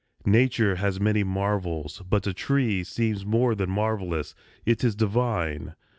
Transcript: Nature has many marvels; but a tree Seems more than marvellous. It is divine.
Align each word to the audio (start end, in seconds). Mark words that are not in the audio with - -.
Nature 0.25 0.77
has 0.77 0.99
many 0.99 1.23
marvels; 1.23 2.01
but 2.09 2.25
a 2.25 2.33
tree 2.33 2.83
Seems 2.83 3.23
more 3.23 3.53
than 3.53 3.69
marvellous. 3.69 4.33
It 4.65 4.83
is 4.83 4.95
divine. 4.95 5.75